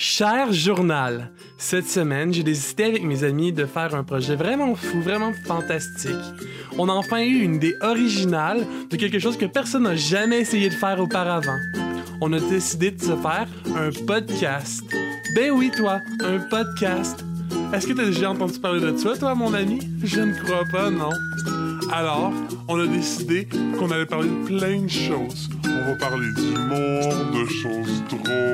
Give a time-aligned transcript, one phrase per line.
[0.00, 5.00] Cher journal, cette semaine, j'ai décidé avec mes amis de faire un projet vraiment fou,
[5.00, 6.14] vraiment fantastique.
[6.78, 10.68] On a enfin eu une idée originale de quelque chose que personne n'a jamais essayé
[10.68, 11.58] de faire auparavant.
[12.20, 14.84] On a décidé de se faire un podcast.
[15.34, 17.24] Ben oui, toi, un podcast.
[17.74, 19.80] Est-ce que tu as déjà entendu parler de ça, toi, mon ami?
[20.04, 21.10] Je ne crois pas, non.
[21.92, 22.32] Alors,
[22.68, 25.50] on a décidé qu'on allait parler de plein de choses.
[25.64, 28.47] On va parler d'humour, de choses drôles,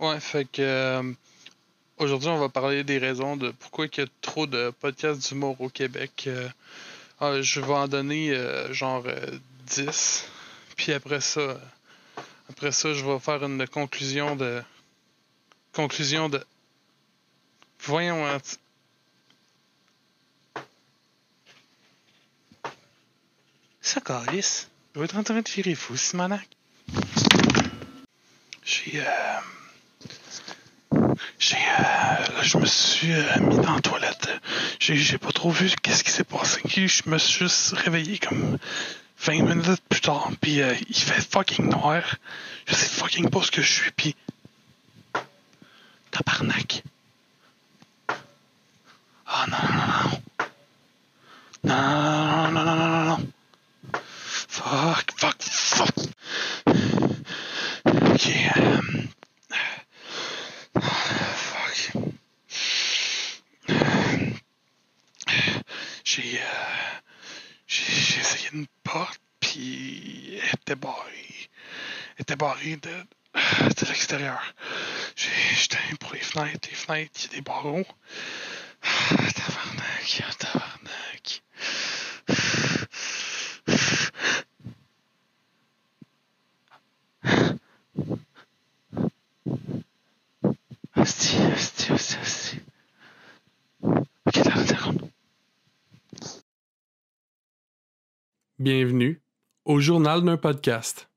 [0.00, 1.02] Ouais, fait que euh,
[1.98, 5.60] aujourd'hui on va parler des raisons de pourquoi il y a trop de podcasts d'humour
[5.60, 6.24] au Québec.
[6.26, 6.48] Euh,
[7.20, 10.26] ah, je vais en donner euh, genre euh, 10.
[10.76, 11.54] Puis après ça, euh,
[12.50, 14.62] après ça, je vais faire une conclusion de
[15.72, 16.40] conclusion de
[17.86, 18.38] voyons hein,
[23.80, 24.68] Ça calisse.
[24.94, 26.48] Je vais être en train de virer fou, Simonac.
[28.64, 29.40] J'ai euh,
[31.38, 34.28] j'ai euh, je me suis euh, mis dans la toilette.
[34.80, 36.62] J'ai j'ai pas trop vu qu'est-ce qui s'est passé.
[36.66, 38.58] Je me suis juste réveillé comme
[39.18, 40.30] 20 minutes plus tard.
[40.40, 42.16] Puis euh, il fait fucking noir.
[42.66, 43.90] Je sais fucking pas ce que je suis.
[43.90, 44.16] Puis
[46.10, 46.82] tabarnak.
[49.26, 50.20] Ah non non non non.
[51.64, 53.28] Non non non non non non non.
[55.18, 55.94] Fuck fuck fuck.
[57.86, 58.26] Ok.
[58.56, 58.80] euh,
[60.80, 61.92] Fuck.
[66.04, 67.00] J'ai, euh,
[67.66, 71.50] j'ai essayé une porte, puis elle était barrée.
[72.16, 74.40] Elle était barrée de, de l'extérieur.
[75.16, 76.68] J'ai, j'étais pour les fenêtres.
[76.70, 77.86] Les fenêtres, il y a des barreaux.
[78.82, 81.42] Ah, tabarnak, ah, tabarnak.
[98.58, 99.20] Bienvenue
[99.66, 101.10] au journal d'un podcast.